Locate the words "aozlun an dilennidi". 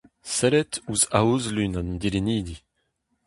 1.19-2.57